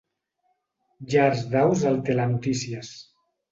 [1.11, 2.93] Llars d'aus al Telenotícies.